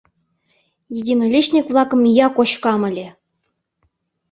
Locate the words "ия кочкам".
2.09-2.81